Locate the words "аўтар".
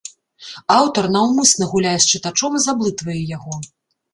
0.77-1.09